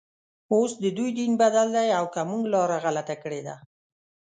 [0.53, 3.55] اوس ددوی دین بدل دی او که موږ لاره غلطه کړې ده.